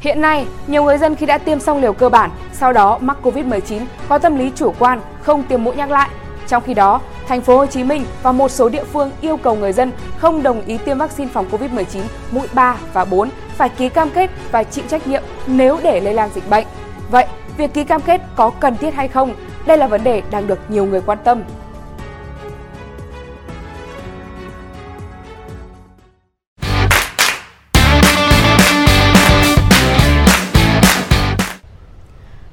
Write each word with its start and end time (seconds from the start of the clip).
Hiện 0.00 0.20
nay, 0.20 0.46
nhiều 0.66 0.84
người 0.84 0.98
dân 0.98 1.16
khi 1.16 1.26
đã 1.26 1.38
tiêm 1.38 1.60
xong 1.60 1.80
liều 1.80 1.92
cơ 1.92 2.08
bản, 2.08 2.30
sau 2.52 2.72
đó 2.72 2.98
mắc 3.00 3.16
Covid-19 3.22 3.80
có 4.08 4.18
tâm 4.18 4.36
lý 4.36 4.50
chủ 4.54 4.74
quan 4.78 5.00
không 5.22 5.42
tiêm 5.42 5.64
mũi 5.64 5.76
nhắc 5.76 5.90
lại. 5.90 6.08
Trong 6.48 6.62
khi 6.66 6.74
đó, 6.74 7.00
thành 7.28 7.40
phố 7.40 7.56
Hồ 7.56 7.66
Chí 7.66 7.84
Minh 7.84 8.04
và 8.22 8.32
một 8.32 8.50
số 8.50 8.68
địa 8.68 8.84
phương 8.84 9.10
yêu 9.20 9.36
cầu 9.36 9.56
người 9.56 9.72
dân 9.72 9.92
không 10.18 10.42
đồng 10.42 10.64
ý 10.66 10.78
tiêm 10.78 10.98
vaccine 10.98 11.30
phòng 11.32 11.46
Covid-19 11.50 12.02
mũi 12.30 12.46
3 12.52 12.76
và 12.92 13.04
4 13.04 13.28
phải 13.56 13.68
ký 13.68 13.88
cam 13.88 14.10
kết 14.10 14.30
và 14.52 14.62
chịu 14.62 14.84
trách 14.88 15.06
nhiệm 15.06 15.22
nếu 15.46 15.78
để 15.82 16.00
lây 16.00 16.14
lan 16.14 16.30
dịch 16.34 16.50
bệnh. 16.50 16.66
Vậy, 17.10 17.26
việc 17.56 17.74
ký 17.74 17.84
cam 17.84 18.00
kết 18.00 18.20
có 18.36 18.50
cần 18.50 18.76
thiết 18.76 18.94
hay 18.94 19.08
không? 19.08 19.34
Đây 19.66 19.78
là 19.78 19.86
vấn 19.86 20.04
đề 20.04 20.22
đang 20.30 20.46
được 20.46 20.58
nhiều 20.68 20.84
người 20.84 21.00
quan 21.00 21.18
tâm. 21.24 21.42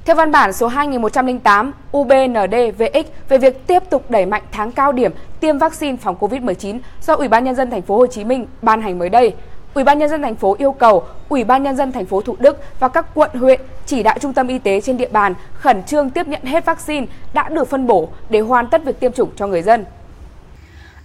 Theo 0.07 0.15
văn 0.15 0.31
bản 0.31 0.53
số 0.53 0.67
2108 0.67 1.71
UBND-VX 1.91 3.03
về 3.29 3.37
việc 3.37 3.67
tiếp 3.67 3.83
tục 3.89 4.11
đẩy 4.11 4.25
mạnh 4.25 4.41
tháng 4.51 4.71
cao 4.71 4.91
điểm 4.91 5.11
tiêm 5.39 5.57
vaccine 5.57 5.97
phòng 5.97 6.15
COVID-19 6.19 6.79
do 7.01 7.15
Ủy 7.15 7.27
ban 7.27 7.43
nhân 7.43 7.55
dân 7.55 7.69
thành 7.69 7.81
phố 7.81 7.97
Hồ 7.97 8.07
Chí 8.07 8.23
Minh 8.23 8.45
ban 8.61 8.81
hành 8.81 8.99
mới 8.99 9.09
đây, 9.09 9.33
Ủy 9.73 9.83
ban 9.83 9.99
nhân 9.99 10.09
dân 10.09 10.21
thành 10.21 10.35
phố 10.35 10.55
yêu 10.59 10.71
cầu 10.71 11.03
Ủy 11.29 11.43
ban 11.43 11.63
nhân 11.63 11.75
dân 11.75 11.91
thành 11.91 12.05
phố 12.05 12.21
Thủ 12.21 12.35
Đức 12.39 12.63
và 12.79 12.87
các 12.87 13.05
quận 13.13 13.31
huyện 13.33 13.61
chỉ 13.85 14.03
đạo 14.03 14.17
trung 14.19 14.33
tâm 14.33 14.47
y 14.47 14.59
tế 14.59 14.81
trên 14.81 14.97
địa 14.97 15.09
bàn 15.11 15.33
khẩn 15.53 15.83
trương 15.83 16.09
tiếp 16.09 16.27
nhận 16.27 16.43
hết 16.43 16.65
vaccine 16.65 17.05
đã 17.33 17.49
được 17.49 17.69
phân 17.69 17.87
bổ 17.87 18.09
để 18.29 18.39
hoàn 18.39 18.67
tất 18.67 18.85
việc 18.85 18.99
tiêm 18.99 19.11
chủng 19.11 19.29
cho 19.35 19.47
người 19.47 19.61
dân. 19.61 19.85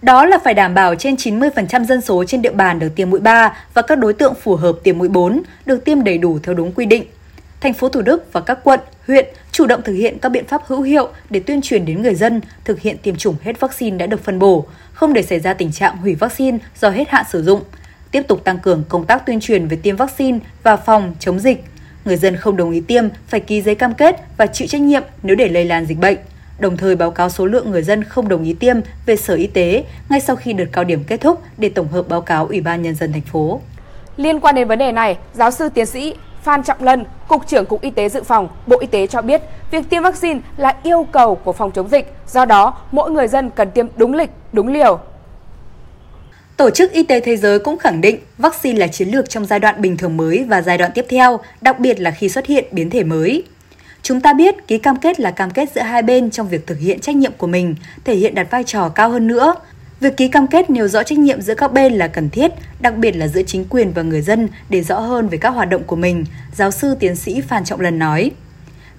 Đó 0.02 0.24
là 0.24 0.38
phải 0.44 0.54
đảm 0.54 0.74
bảo 0.74 0.94
trên 0.94 1.14
90% 1.14 1.84
dân 1.84 2.00
số 2.00 2.24
trên 2.24 2.42
địa 2.42 2.52
bàn 2.52 2.78
được 2.78 2.88
tiêm 2.96 3.10
mũi 3.10 3.20
3 3.20 3.56
và 3.74 3.82
các 3.82 3.98
đối 3.98 4.12
tượng 4.12 4.34
phù 4.34 4.56
hợp 4.56 4.72
tiêm 4.82 4.98
mũi 4.98 5.08
4 5.08 5.42
được 5.66 5.84
tiêm 5.84 6.04
đầy 6.04 6.18
đủ 6.18 6.38
theo 6.42 6.54
đúng 6.54 6.72
quy 6.72 6.86
định 6.86 7.04
thành 7.62 7.74
phố 7.74 7.88
Thủ 7.88 8.02
Đức 8.02 8.32
và 8.32 8.40
các 8.40 8.58
quận, 8.64 8.80
huyện 9.06 9.26
chủ 9.52 9.66
động 9.66 9.82
thực 9.82 9.92
hiện 9.92 10.18
các 10.18 10.28
biện 10.28 10.46
pháp 10.46 10.62
hữu 10.66 10.82
hiệu 10.82 11.08
để 11.30 11.40
tuyên 11.40 11.62
truyền 11.62 11.84
đến 11.84 12.02
người 12.02 12.14
dân 12.14 12.40
thực 12.64 12.80
hiện 12.80 12.96
tiêm 12.98 13.16
chủng 13.16 13.36
hết 13.42 13.60
vaccine 13.60 13.96
đã 13.96 14.06
được 14.06 14.24
phân 14.24 14.38
bổ, 14.38 14.66
không 14.92 15.12
để 15.12 15.22
xảy 15.22 15.40
ra 15.40 15.54
tình 15.54 15.72
trạng 15.72 15.96
hủy 15.96 16.14
vaccine 16.14 16.58
do 16.80 16.90
hết 16.90 17.08
hạn 17.08 17.24
sử 17.30 17.42
dụng. 17.42 17.60
Tiếp 18.10 18.22
tục 18.28 18.44
tăng 18.44 18.58
cường 18.58 18.84
công 18.88 19.06
tác 19.06 19.26
tuyên 19.26 19.40
truyền 19.40 19.68
về 19.68 19.76
tiêm 19.82 19.96
vaccine 19.96 20.38
và 20.62 20.76
phòng 20.76 21.14
chống 21.20 21.38
dịch. 21.38 21.64
Người 22.04 22.16
dân 22.16 22.36
không 22.36 22.56
đồng 22.56 22.70
ý 22.70 22.80
tiêm 22.80 23.04
phải 23.28 23.40
ký 23.40 23.62
giấy 23.62 23.74
cam 23.74 23.94
kết 23.94 24.16
và 24.36 24.46
chịu 24.46 24.68
trách 24.68 24.80
nhiệm 24.80 25.02
nếu 25.22 25.36
để 25.36 25.48
lây 25.48 25.64
lan 25.64 25.86
dịch 25.86 25.98
bệnh. 25.98 26.18
Đồng 26.58 26.76
thời 26.76 26.96
báo 26.96 27.10
cáo 27.10 27.30
số 27.30 27.46
lượng 27.46 27.70
người 27.70 27.82
dân 27.82 28.04
không 28.04 28.28
đồng 28.28 28.44
ý 28.44 28.52
tiêm 28.52 28.76
về 29.06 29.16
Sở 29.16 29.34
Y 29.34 29.46
tế 29.46 29.84
ngay 30.08 30.20
sau 30.20 30.36
khi 30.36 30.52
đợt 30.52 30.66
cao 30.72 30.84
điểm 30.84 31.04
kết 31.04 31.20
thúc 31.20 31.42
để 31.58 31.68
tổng 31.68 31.88
hợp 31.88 32.08
báo 32.08 32.20
cáo 32.20 32.46
Ủy 32.46 32.60
ban 32.60 32.82
nhân 32.82 32.94
dân 32.94 33.12
thành 33.12 33.22
phố. 33.22 33.60
Liên 34.16 34.40
quan 34.40 34.54
đến 34.54 34.68
vấn 34.68 34.78
đề 34.78 34.92
này, 34.92 35.16
giáo 35.34 35.50
sư 35.50 35.68
tiến 35.74 35.86
sĩ 35.86 36.14
Phan 36.42 36.62
Trọng 36.62 36.82
Lân, 36.82 37.04
Cục 37.28 37.46
trưởng 37.46 37.66
Cục 37.66 37.80
Y 37.80 37.90
tế 37.90 38.08
Dự 38.08 38.22
phòng, 38.22 38.48
Bộ 38.66 38.78
Y 38.80 38.86
tế 38.86 39.06
cho 39.06 39.22
biết 39.22 39.42
việc 39.70 39.90
tiêm 39.90 40.02
vaccine 40.02 40.40
là 40.56 40.76
yêu 40.82 41.06
cầu 41.12 41.34
của 41.34 41.52
phòng 41.52 41.70
chống 41.70 41.88
dịch, 41.88 42.12
do 42.28 42.44
đó 42.44 42.78
mỗi 42.92 43.10
người 43.10 43.28
dân 43.28 43.50
cần 43.50 43.70
tiêm 43.70 43.86
đúng 43.96 44.14
lịch, 44.14 44.30
đúng 44.52 44.68
liều. 44.68 44.98
Tổ 46.56 46.70
chức 46.70 46.92
Y 46.92 47.02
tế 47.02 47.20
Thế 47.20 47.36
giới 47.36 47.58
cũng 47.58 47.78
khẳng 47.78 48.00
định 48.00 48.18
vaccine 48.38 48.78
là 48.78 48.86
chiến 48.86 49.08
lược 49.08 49.30
trong 49.30 49.44
giai 49.44 49.58
đoạn 49.58 49.82
bình 49.82 49.96
thường 49.96 50.16
mới 50.16 50.44
và 50.48 50.62
giai 50.62 50.78
đoạn 50.78 50.90
tiếp 50.94 51.06
theo, 51.08 51.40
đặc 51.60 51.78
biệt 51.78 52.00
là 52.00 52.10
khi 52.10 52.28
xuất 52.28 52.46
hiện 52.46 52.64
biến 52.70 52.90
thể 52.90 53.04
mới. 53.04 53.44
Chúng 54.02 54.20
ta 54.20 54.32
biết 54.32 54.68
ký 54.68 54.78
cam 54.78 54.96
kết 54.96 55.20
là 55.20 55.30
cam 55.30 55.50
kết 55.50 55.68
giữa 55.74 55.80
hai 55.80 56.02
bên 56.02 56.30
trong 56.30 56.48
việc 56.48 56.66
thực 56.66 56.78
hiện 56.78 57.00
trách 57.00 57.16
nhiệm 57.16 57.32
của 57.32 57.46
mình, 57.46 57.74
thể 58.04 58.14
hiện 58.14 58.34
đặt 58.34 58.50
vai 58.50 58.64
trò 58.64 58.88
cao 58.88 59.10
hơn 59.10 59.26
nữa, 59.26 59.54
Việc 60.02 60.16
ký 60.16 60.28
cam 60.28 60.46
kết 60.46 60.70
nêu 60.70 60.88
rõ 60.88 61.02
trách 61.02 61.18
nhiệm 61.18 61.40
giữa 61.40 61.54
các 61.54 61.72
bên 61.72 61.92
là 61.92 62.08
cần 62.08 62.30
thiết, 62.30 62.52
đặc 62.80 62.96
biệt 62.96 63.16
là 63.16 63.28
giữa 63.28 63.42
chính 63.42 63.64
quyền 63.70 63.92
và 63.92 64.02
người 64.02 64.20
dân 64.22 64.48
để 64.68 64.82
rõ 64.82 65.00
hơn 65.00 65.28
về 65.28 65.38
các 65.38 65.50
hoạt 65.50 65.70
động 65.70 65.82
của 65.84 65.96
mình, 65.96 66.24
giáo 66.54 66.70
sư 66.70 66.96
tiến 67.00 67.16
sĩ 67.16 67.40
Phan 67.40 67.64
Trọng 67.64 67.80
Lân 67.80 67.98
nói. 67.98 68.30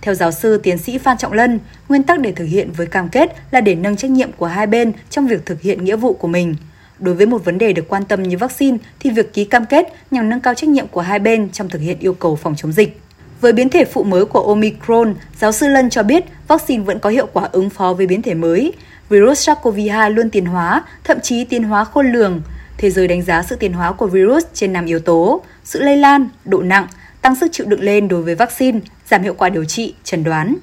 Theo 0.01 0.13
giáo 0.13 0.31
sư 0.31 0.57
tiến 0.63 0.77
sĩ 0.77 0.97
Phan 0.97 1.17
Trọng 1.17 1.33
Lân, 1.33 1.59
nguyên 1.89 2.03
tắc 2.03 2.19
để 2.19 2.31
thực 2.31 2.45
hiện 2.45 2.71
với 2.71 2.87
cam 2.87 3.09
kết 3.09 3.35
là 3.51 3.61
để 3.61 3.75
nâng 3.75 3.95
trách 3.95 4.11
nhiệm 4.11 4.31
của 4.31 4.45
hai 4.45 4.67
bên 4.67 4.91
trong 5.09 5.27
việc 5.27 5.45
thực 5.45 5.61
hiện 5.61 5.83
nghĩa 5.83 5.95
vụ 5.95 6.13
của 6.13 6.27
mình. 6.27 6.55
Đối 6.99 7.15
với 7.15 7.25
một 7.25 7.45
vấn 7.45 7.57
đề 7.57 7.73
được 7.73 7.87
quan 7.89 8.05
tâm 8.05 8.23
như 8.23 8.37
vaccine 8.37 8.77
thì 8.99 9.09
việc 9.09 9.33
ký 9.33 9.45
cam 9.45 9.65
kết 9.65 9.93
nhằm 10.11 10.29
nâng 10.29 10.39
cao 10.39 10.53
trách 10.53 10.69
nhiệm 10.69 10.87
của 10.87 11.01
hai 11.01 11.19
bên 11.19 11.49
trong 11.49 11.69
thực 11.69 11.79
hiện 11.79 11.99
yêu 11.99 12.13
cầu 12.13 12.35
phòng 12.35 12.55
chống 12.57 12.71
dịch. 12.71 12.99
Với 13.43 13.53
biến 13.53 13.69
thể 13.69 13.85
phụ 13.85 14.03
mới 14.03 14.25
của 14.25 14.41
Omicron, 14.41 15.15
giáo 15.39 15.51
sư 15.51 15.67
Lân 15.67 15.89
cho 15.89 16.03
biết 16.03 16.23
vaccine 16.47 16.83
vẫn 16.83 16.99
có 16.99 17.09
hiệu 17.09 17.27
quả 17.33 17.49
ứng 17.51 17.69
phó 17.69 17.93
với 17.93 18.07
biến 18.07 18.21
thể 18.21 18.33
mới 18.33 18.73
virus 19.09 19.49
SARS-CoV-2 19.49 20.09
luôn 20.09 20.29
tiến 20.29 20.45
hóa, 20.45 20.83
thậm 21.03 21.17
chí 21.23 21.45
tiến 21.45 21.63
hóa 21.63 21.83
khôn 21.83 22.11
lường. 22.11 22.41
Thế 22.77 22.89
giới 22.89 23.07
đánh 23.07 23.21
giá 23.21 23.43
sự 23.43 23.55
tiến 23.55 23.73
hóa 23.73 23.91
của 23.91 24.07
virus 24.07 24.43
trên 24.53 24.73
5 24.73 24.85
yếu 24.85 24.99
tố, 24.99 25.41
sự 25.63 25.81
lây 25.81 25.97
lan, 25.97 26.29
độ 26.45 26.61
nặng, 26.61 26.87
tăng 27.21 27.35
sức 27.35 27.51
chịu 27.51 27.67
đựng 27.67 27.81
lên 27.81 28.07
đối 28.07 28.21
với 28.21 28.35
vaccine, 28.35 28.79
giảm 29.09 29.23
hiệu 29.23 29.33
quả 29.33 29.49
điều 29.49 29.65
trị, 29.65 29.95
chẩn 30.03 30.23
đoán. 30.23 30.55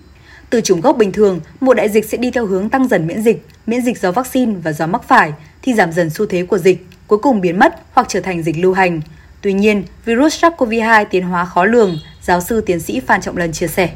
Từ 0.50 0.60
chủng 0.60 0.80
gốc 0.80 0.96
bình 0.96 1.12
thường, 1.12 1.40
một 1.60 1.74
đại 1.74 1.88
dịch 1.88 2.04
sẽ 2.04 2.18
đi 2.18 2.30
theo 2.30 2.46
hướng 2.46 2.68
tăng 2.68 2.88
dần 2.88 3.06
miễn 3.06 3.22
dịch, 3.22 3.46
miễn 3.66 3.82
dịch 3.82 3.98
do 3.98 4.12
vaccine 4.12 4.54
và 4.62 4.72
do 4.72 4.86
mắc 4.86 5.02
phải, 5.08 5.32
thì 5.62 5.74
giảm 5.74 5.92
dần 5.92 6.10
xu 6.10 6.26
thế 6.26 6.42
của 6.42 6.58
dịch, 6.58 6.86
cuối 7.06 7.18
cùng 7.18 7.40
biến 7.40 7.58
mất 7.58 7.74
hoặc 7.92 8.06
trở 8.08 8.20
thành 8.20 8.42
dịch 8.42 8.58
lưu 8.58 8.72
hành. 8.72 9.00
Tuy 9.42 9.52
nhiên, 9.52 9.84
virus 10.04 10.44
SARS-CoV-2 10.44 11.04
tiến 11.10 11.22
hóa 11.22 11.44
khó 11.44 11.64
lường, 11.64 11.98
giáo 12.22 12.40
sư 12.40 12.60
tiến 12.60 12.80
sĩ 12.80 13.00
Phan 13.00 13.20
Trọng 13.20 13.36
Lân 13.36 13.52
chia 13.52 13.66
sẻ. 13.66 13.88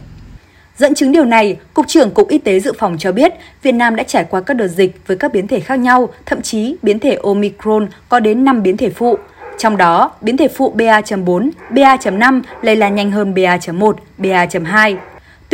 Dẫn 0.77 0.95
chứng 0.95 1.13
điều 1.13 1.25
này, 1.25 1.57
Cục 1.75 1.89
trưởng 1.89 2.11
Cục 2.11 2.29
Y 2.29 2.39
tế 2.39 2.61
Dự 2.61 2.73
phòng 2.79 2.97
cho 2.99 3.13
biết 3.13 3.33
Việt 3.63 3.73
Nam 3.73 3.97
đã 3.97 4.03
trải 4.03 4.25
qua 4.31 4.41
các 4.41 4.55
đợt 4.55 4.69
dịch 4.69 5.07
với 5.07 5.17
các 5.17 5.33
biến 5.33 5.49
thể 5.49 5.61
khác 5.61 5.79
nhau, 5.79 6.09
thậm 6.27 6.43
chí 6.43 6.77
biến 6.83 6.99
thể 6.99 7.19
Omicron 7.23 7.89
có 8.09 8.21
đến 8.21 8.45
5 8.45 8.63
biến 8.63 8.77
thể 8.77 8.91
phụ. 8.91 9.19
Trong 9.59 9.77
đó, 9.77 10.13
biến 10.21 10.37
thể 10.37 10.49
phụ 10.49 10.73
BA.4, 10.75 11.51
BA.5 11.71 12.43
lây 12.63 12.77
lan 12.77 12.95
nhanh 12.95 13.11
hơn 13.11 13.35
BA.1, 13.35 13.93
BA.2. 14.19 14.97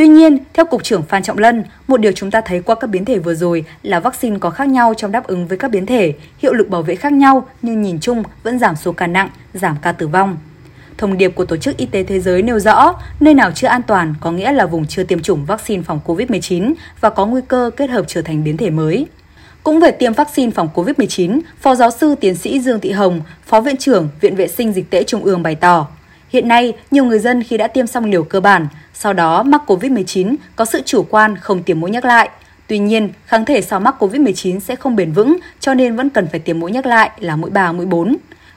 Tuy 0.00 0.08
nhiên, 0.08 0.38
theo 0.54 0.64
Cục 0.64 0.84
trưởng 0.84 1.02
Phan 1.02 1.22
Trọng 1.22 1.38
Lân, 1.38 1.64
một 1.86 2.00
điều 2.00 2.12
chúng 2.12 2.30
ta 2.30 2.40
thấy 2.40 2.60
qua 2.60 2.74
các 2.74 2.86
biến 2.86 3.04
thể 3.04 3.18
vừa 3.18 3.34
rồi 3.34 3.64
là 3.82 4.00
vaccine 4.00 4.38
có 4.38 4.50
khác 4.50 4.68
nhau 4.68 4.94
trong 4.96 5.12
đáp 5.12 5.26
ứng 5.26 5.46
với 5.46 5.58
các 5.58 5.70
biến 5.70 5.86
thể, 5.86 6.12
hiệu 6.38 6.52
lực 6.52 6.68
bảo 6.68 6.82
vệ 6.82 6.94
khác 6.96 7.12
nhau 7.12 7.48
nhưng 7.62 7.82
nhìn 7.82 8.00
chung 8.00 8.22
vẫn 8.42 8.58
giảm 8.58 8.76
số 8.76 8.92
ca 8.92 9.06
nặng, 9.06 9.28
giảm 9.54 9.76
ca 9.82 9.92
tử 9.92 10.08
vong. 10.08 10.38
Thông 10.98 11.18
điệp 11.18 11.28
của 11.28 11.44
Tổ 11.44 11.56
chức 11.56 11.76
Y 11.76 11.86
tế 11.86 12.02
Thế 12.02 12.20
giới 12.20 12.42
nêu 12.42 12.58
rõ, 12.58 12.94
nơi 13.20 13.34
nào 13.34 13.50
chưa 13.54 13.66
an 13.66 13.82
toàn 13.82 14.14
có 14.20 14.32
nghĩa 14.32 14.52
là 14.52 14.66
vùng 14.66 14.86
chưa 14.86 15.04
tiêm 15.04 15.22
chủng 15.22 15.44
vaccine 15.44 15.82
phòng 15.82 16.00
COVID-19 16.06 16.72
và 17.00 17.10
có 17.10 17.26
nguy 17.26 17.40
cơ 17.48 17.70
kết 17.76 17.90
hợp 17.90 18.04
trở 18.08 18.22
thành 18.22 18.44
biến 18.44 18.56
thể 18.56 18.70
mới. 18.70 19.06
Cũng 19.62 19.80
về 19.80 19.90
tiêm 19.90 20.12
vaccine 20.12 20.50
phòng 20.50 20.68
COVID-19, 20.74 21.40
Phó 21.60 21.74
giáo 21.74 21.90
sư 21.90 22.14
tiến 22.20 22.34
sĩ 22.34 22.60
Dương 22.60 22.80
Thị 22.80 22.90
Hồng, 22.90 23.20
Phó 23.46 23.60
Viện 23.60 23.76
trưởng 23.76 24.08
Viện 24.20 24.36
Vệ 24.36 24.48
sinh 24.48 24.72
Dịch 24.72 24.90
tễ 24.90 25.02
Trung 25.02 25.24
ương 25.24 25.42
bày 25.42 25.54
tỏ, 25.54 25.86
hiện 26.32 26.48
nay 26.48 26.72
nhiều 26.90 27.04
người 27.04 27.18
dân 27.18 27.42
khi 27.42 27.56
đã 27.56 27.68
tiêm 27.68 27.86
xong 27.86 28.04
liều 28.04 28.24
cơ 28.24 28.40
bản, 28.40 28.66
sau 28.94 29.12
đó 29.12 29.42
mắc 29.42 29.62
COVID-19 29.66 30.36
có 30.56 30.64
sự 30.64 30.82
chủ 30.84 31.06
quan 31.10 31.36
không 31.36 31.62
tiêm 31.62 31.80
mũi 31.80 31.90
nhắc 31.90 32.04
lại. 32.04 32.30
Tuy 32.66 32.78
nhiên, 32.78 33.08
kháng 33.26 33.44
thể 33.44 33.60
sau 33.60 33.80
mắc 33.80 33.94
COVID-19 33.98 34.60
sẽ 34.60 34.76
không 34.76 34.96
bền 34.96 35.12
vững, 35.12 35.38
cho 35.60 35.74
nên 35.74 35.96
vẫn 35.96 36.10
cần 36.10 36.28
phải 36.30 36.40
tiêm 36.40 36.60
mũi 36.60 36.72
nhắc 36.72 36.86
lại 36.86 37.10
là 37.18 37.36
mũi 37.36 37.50
3, 37.50 37.72
mũi 37.72 37.86
4. 37.86 38.16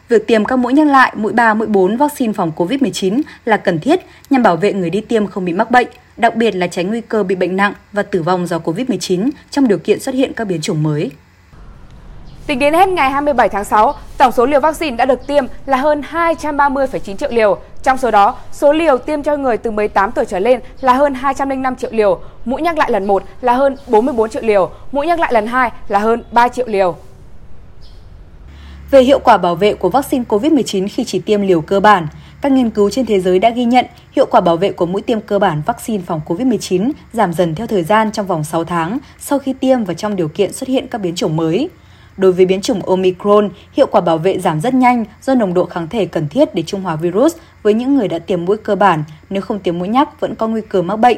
Việc 0.10 0.28
tiêm 0.28 0.46
các 0.46 0.56
mũi 0.56 0.74
nhắc 0.74 0.88
lại 0.88 1.14
mũi 1.16 1.34
3, 1.34 1.54
mũi 1.54 1.68
4 1.68 1.98
vaccine 1.98 2.34
phòng 2.34 2.52
COVID-19 2.56 3.22
là 3.46 3.58
cần 3.58 3.80
thiết 3.80 4.00
nhằm 4.30 4.44
bảo 4.44 4.56
vệ 4.56 4.74
người 4.74 4.90
đi 4.90 5.02
tiêm 5.02 5.28
không 5.28 5.46
bị 5.46 5.54
mắc 5.54 5.72
bệnh, 5.72 5.88
đặc 6.18 6.36
biệt 6.36 6.56
là 6.56 6.68
tránh 6.68 6.88
nguy 6.88 7.02
cơ 7.02 7.24
bị 7.24 7.36
bệnh 7.36 7.56
nặng 7.56 7.74
và 7.92 8.04
tử 8.04 8.22
vong 8.22 8.48
do 8.48 8.58
COVID-19 8.58 9.30
trong 9.52 9.68
điều 9.68 9.78
kiện 9.78 10.00
xuất 10.00 10.16
hiện 10.16 10.34
các 10.34 10.46
biến 10.46 10.62
chủng 10.62 10.84
mới. 10.84 11.12
Tính 12.48 12.60
đến 12.60 12.74
hết 12.74 12.90
ngày 12.90 13.12
27 13.12 13.50
tháng 13.50 13.66
6, 13.66 13.94
tổng 14.18 14.32
số 14.32 14.46
liều 14.46 14.60
vaccine 14.60 14.98
đã 14.98 15.06
được 15.06 15.28
tiêm 15.28 15.46
là 15.66 15.78
hơn 15.78 16.02
230,9 16.12 17.16
triệu 17.16 17.30
liều. 17.32 17.58
Trong 17.84 17.98
số 17.98 18.12
đó, 18.12 18.36
số 18.52 18.74
liều 18.74 18.98
tiêm 18.98 19.24
cho 19.24 19.38
người 19.38 19.58
từ 19.58 19.72
18 19.72 20.12
tuổi 20.12 20.26
trở 20.26 20.40
lên 20.40 20.60
là 20.82 20.94
hơn 20.94 21.14
205 21.14 21.76
triệu 21.76 21.90
liều, 21.94 22.20
mũi 22.46 22.62
nhắc 22.62 22.78
lại 22.78 22.92
lần 22.92 23.08
1 23.08 23.24
là 23.42 23.54
hơn 23.54 23.76
44 23.88 24.30
triệu 24.30 24.42
liều, 24.42 24.70
mũi 24.92 25.08
nhắc 25.08 25.20
lại 25.20 25.34
lần 25.34 25.48
2 25.48 25.72
là 25.88 26.00
hơn 26.00 26.24
3 26.32 26.48
triệu 26.48 26.68
liều. 26.68 26.96
Về 28.92 29.02
hiệu 29.02 29.20
quả 29.20 29.38
bảo 29.38 29.56
vệ 29.56 29.74
của 29.74 29.90
vaccine 29.90 30.24
COVID-19 30.30 30.88
khi 30.92 31.04
chỉ 31.04 31.20
tiêm 31.20 31.42
liều 31.42 31.62
cơ 31.62 31.80
bản, 31.80 32.08
các 32.42 32.52
nghiên 32.52 32.70
cứu 32.70 32.90
trên 32.90 33.06
thế 33.06 33.20
giới 33.20 33.40
đã 33.40 33.50
ghi 33.50 33.66
nhận 33.66 33.86
hiệu 34.12 34.26
quả 34.32 34.42
bảo 34.42 34.58
vệ 34.58 34.72
của 34.72 34.86
mũi 34.86 35.02
tiêm 35.02 35.22
cơ 35.22 35.40
bản 35.40 35.62
vaccine 35.66 36.04
phòng 36.06 36.22
COVID-19 36.28 36.92
giảm 37.14 37.34
dần 37.34 37.56
theo 37.56 37.68
thời 37.68 37.84
gian 37.84 38.12
trong 38.12 38.28
vòng 38.28 38.44
6 38.44 38.64
tháng 38.64 38.98
sau 39.20 39.40
khi 39.40 39.54
tiêm 39.54 39.84
và 39.84 39.94
trong 39.94 40.16
điều 40.16 40.28
kiện 40.28 40.54
xuất 40.54 40.70
hiện 40.70 40.88
các 40.88 40.98
biến 41.02 41.16
chủng 41.16 41.36
mới. 41.36 41.70
Đối 42.18 42.32
với 42.32 42.46
biến 42.46 42.62
chủng 42.62 42.86
Omicron, 42.86 43.50
hiệu 43.74 43.88
quả 43.92 44.02
bảo 44.02 44.18
vệ 44.18 44.40
giảm 44.40 44.62
rất 44.62 44.74
nhanh 44.74 45.06
do 45.22 45.36
nồng 45.36 45.54
độ 45.54 45.66
kháng 45.66 45.88
thể 45.88 46.06
cần 46.06 46.28
thiết 46.28 46.56
để 46.56 46.64
trung 46.64 46.82
hòa 46.82 46.96
virus 46.96 47.36
với 47.64 47.74
những 47.74 47.96
người 47.96 48.08
đã 48.08 48.20
tiêm 48.20 48.46
mũi 48.46 48.58
cơ 48.58 48.76
bản, 48.76 49.04
nếu 49.30 49.42
không 49.42 49.60
tiêm 49.60 49.80
mũi 49.80 49.88
nhắc 49.88 50.20
vẫn 50.20 50.36
có 50.36 50.48
nguy 50.48 50.62
cơ 50.62 50.82
mắc 50.82 50.96
bệnh. 50.96 51.18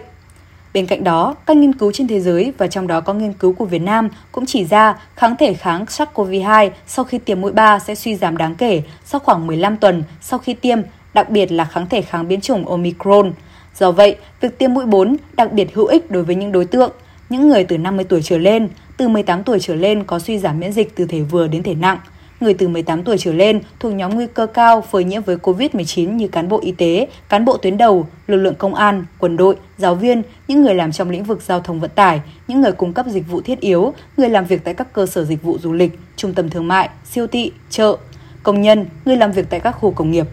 Bên 0.74 0.86
cạnh 0.86 1.04
đó, 1.04 1.36
các 1.46 1.58
nghiên 1.58 1.74
cứu 1.74 1.92
trên 1.92 2.08
thế 2.08 2.20
giới 2.20 2.54
và 2.58 2.68
trong 2.68 2.88
đó 2.88 3.02
có 3.02 3.14
nghiên 3.14 3.34
cứu 3.34 3.54
của 3.54 3.66
Việt 3.66 3.82
Nam 3.82 4.10
cũng 4.32 4.46
chỉ 4.46 4.66
ra 4.66 5.00
kháng 5.16 5.36
thể 5.36 5.54
kháng 5.54 5.86
SARS-CoV-2 5.86 6.70
sau 6.88 7.06
khi 7.06 7.18
tiêm 7.18 7.42
mũi 7.42 7.52
3 7.52 7.80
sẽ 7.80 7.96
suy 7.96 8.16
giảm 8.16 8.38
đáng 8.38 8.56
kể 8.56 8.82
sau 9.06 9.20
khoảng 9.20 9.48
15 9.48 9.78
tuần 9.78 10.04
sau 10.22 10.40
khi 10.40 10.54
tiêm, 10.54 10.80
đặc 11.14 11.30
biệt 11.30 11.52
là 11.52 11.66
kháng 11.66 11.90
thể 11.90 12.02
kháng 12.02 12.28
biến 12.28 12.42
chủng 12.42 12.68
Omicron. 12.68 13.32
Do 13.76 13.92
vậy, 13.92 14.16
việc 14.42 14.58
tiêm 14.58 14.74
mũi 14.74 14.86
4 14.86 15.18
đặc 15.34 15.52
biệt 15.52 15.74
hữu 15.74 15.86
ích 15.86 16.12
đối 16.12 16.24
với 16.24 16.36
những 16.36 16.52
đối 16.52 16.66
tượng, 16.66 16.92
những 17.30 17.50
người 17.50 17.64
từ 17.64 17.78
50 17.78 18.06
tuổi 18.10 18.22
trở 18.24 18.38
lên, 18.38 18.70
từ 18.98 19.08
18 19.08 19.44
tuổi 19.44 19.60
trở 19.60 19.76
lên 19.76 20.04
có 20.04 20.20
suy 20.20 20.40
giảm 20.40 20.60
miễn 20.60 20.72
dịch 20.72 20.96
từ 20.96 21.06
thể 21.06 21.22
vừa 21.22 21.48
đến 21.48 21.64
thể 21.64 21.76
nặng, 21.76 21.98
người 22.40 22.54
từ 22.54 22.68
18 22.68 23.04
tuổi 23.04 23.18
trở 23.18 23.34
lên 23.34 23.60
thuộc 23.80 23.94
nhóm 23.94 24.16
nguy 24.16 24.28
cơ 24.28 24.48
cao 24.48 24.82
phơi 24.82 25.04
nhiễm 25.04 25.22
với 25.22 25.36
COVID-19 25.36 26.12
như 26.16 26.28
cán 26.28 26.50
bộ 26.50 26.60
y 26.62 26.72
tế, 26.72 27.08
cán 27.30 27.46
bộ 27.46 27.58
tuyến 27.58 27.78
đầu, 27.78 28.08
lực 28.28 28.38
lượng 28.38 28.56
công 28.56 28.76
an, 28.76 29.06
quân 29.20 29.38
đội, 29.38 29.56
giáo 29.78 29.96
viên, 29.96 30.22
những 30.48 30.62
người 30.64 30.76
làm 30.76 30.92
trong 30.92 31.10
lĩnh 31.10 31.24
vực 31.24 31.42
giao 31.42 31.60
thông 31.60 31.80
vận 31.80 31.92
tải, 31.96 32.22
những 32.48 32.62
người 32.62 32.72
cung 32.72 32.94
cấp 32.94 33.06
dịch 33.10 33.24
vụ 33.32 33.42
thiết 33.42 33.60
yếu, 33.60 33.94
người 34.18 34.30
làm 34.30 34.46
việc 34.46 34.64
tại 34.64 34.74
các 34.74 34.94
cơ 34.94 35.06
sở 35.06 35.24
dịch 35.24 35.44
vụ 35.44 35.58
du 35.62 35.74
lịch, 35.74 36.00
trung 36.16 36.34
tâm 36.34 36.50
thương 36.50 36.68
mại, 36.68 36.90
siêu 37.06 37.28
thị, 37.28 37.52
chợ, 37.70 37.98
công 38.44 38.62
nhân, 38.62 38.86
người 39.06 39.18
làm 39.18 39.32
việc 39.32 39.46
tại 39.50 39.60
các 39.60 39.72
khu 39.72 39.92
công 39.92 40.12
nghiệp. 40.12 40.28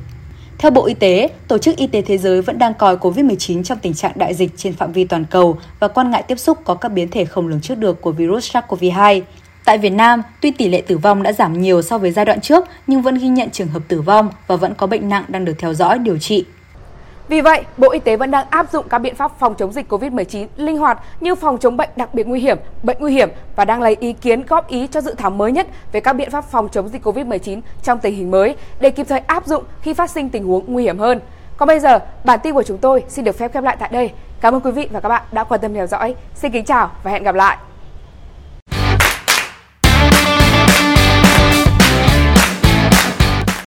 Theo 0.62 0.70
Bộ 0.70 0.87
Y 0.87 0.94
tế, 0.94 1.29
Tổ 1.49 1.59
chức 1.59 1.76
Y 1.76 1.87
tế 1.87 2.03
Thế 2.03 2.19
giới 2.19 2.43
vẫn 2.43 2.59
đang 2.59 2.75
coi 2.75 2.97
COVID-19 2.97 3.62
trong 3.62 3.79
tình 3.79 3.94
trạng 3.94 4.12
đại 4.14 4.35
dịch 4.35 4.50
trên 4.56 4.73
phạm 4.73 4.93
vi 4.93 5.05
toàn 5.05 5.25
cầu 5.31 5.59
và 5.81 5.88
quan 5.88 6.11
ngại 6.11 6.23
tiếp 6.23 6.38
xúc 6.38 6.59
có 6.64 6.75
các 6.75 6.88
biến 6.88 7.09
thể 7.09 7.25
không 7.25 7.49
lường 7.49 7.61
trước 7.61 7.79
được 7.79 8.00
của 8.00 8.12
virus 8.12 8.56
SARS-CoV-2. 8.56 9.20
Tại 9.64 9.79
Việt 9.79 9.91
Nam, 9.91 10.23
tuy 10.41 10.50
tỷ 10.50 10.69
lệ 10.69 10.82
tử 10.87 10.99
vong 10.99 11.23
đã 11.23 11.32
giảm 11.32 11.61
nhiều 11.61 11.82
so 11.82 11.99
với 11.99 12.11
giai 12.11 12.25
đoạn 12.25 12.41
trước, 12.41 12.64
nhưng 12.87 13.03
vẫn 13.03 13.19
ghi 13.19 13.29
nhận 13.29 13.50
trường 13.50 13.69
hợp 13.69 13.82
tử 13.88 14.00
vong 14.00 14.29
và 14.47 14.56
vẫn 14.56 14.75
có 14.75 14.87
bệnh 14.87 15.09
nặng 15.09 15.25
đang 15.29 15.44
được 15.44 15.55
theo 15.59 15.75
dõi, 15.75 15.99
điều 15.99 16.19
trị. 16.19 16.44
Vì 17.28 17.40
vậy, 17.40 17.64
Bộ 17.76 17.90
Y 17.90 17.98
tế 17.98 18.16
vẫn 18.16 18.30
đang 18.30 18.46
áp 18.50 18.72
dụng 18.72 18.88
các 18.88 18.98
biện 18.98 19.14
pháp 19.14 19.38
phòng 19.38 19.54
chống 19.54 19.72
dịch 19.72 19.92
COVID-19 19.92 20.46
linh 20.56 20.78
hoạt 20.78 20.98
như 21.20 21.34
phòng 21.34 21.58
chống 21.58 21.76
bệnh 21.76 21.88
đặc 21.96 22.14
biệt 22.14 22.26
nguy 22.26 22.40
hiểm, 22.40 22.58
bệnh 22.82 22.96
nguy 23.00 23.12
hiểm 23.12 23.28
và 23.56 23.64
đang 23.64 23.82
lấy 23.82 23.96
ý 24.00 24.12
kiến 24.12 24.42
góp 24.48 24.69
ý 24.69 24.86
cho 24.86 25.00
dự 25.00 25.14
thảo 25.14 25.30
mới 25.30 25.52
nhất 25.52 25.66
về 25.92 26.00
các 26.00 26.12
biện 26.12 26.30
pháp 26.30 26.44
phòng 26.50 26.69
chống 26.72 26.88
dịch 26.88 27.06
COVID-19 27.06 27.60
trong 27.82 27.98
tình 27.98 28.14
hình 28.14 28.30
mới 28.30 28.56
để 28.80 28.90
kịp 28.90 29.06
thời 29.08 29.19
áp 29.19 29.46
dụng 29.46 29.64
khi 29.80 29.94
phát 29.94 30.10
sinh 30.10 30.28
tình 30.28 30.44
huống 30.44 30.64
nguy 30.66 30.82
hiểm 30.82 30.98
hơn. 30.98 31.20
Còn 31.56 31.66
bây 31.66 31.80
giờ, 31.80 31.98
bản 32.24 32.38
tin 32.42 32.54
của 32.54 32.62
chúng 32.62 32.78
tôi 32.78 33.04
xin 33.08 33.25
được 33.25 33.38
phép 33.38 33.52
khép 33.52 33.64
lại 33.64 33.76
tại 33.80 33.88
đây. 33.92 34.10
Cảm 34.40 34.54
ơn 34.54 34.60
quý 34.60 34.70
vị 34.70 34.88
và 34.92 35.00
các 35.00 35.08
bạn 35.08 35.22
đã 35.32 35.44
quan 35.44 35.60
tâm 35.60 35.75
theo 35.75 35.86
dõi. 35.86 36.14
Xin 36.34 36.52
kính 36.52 36.64
chào 36.64 36.90
và 37.02 37.10
hẹn 37.10 37.22
gặp 37.22 37.34
lại. 37.34 37.56